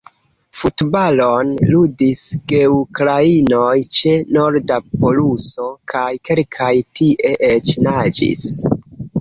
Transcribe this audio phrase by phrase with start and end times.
[0.59, 2.21] Futbalon ludis
[2.53, 8.45] geukrainoj ĉe norda poluso– kaj kelkaj tie eĉ naĝis.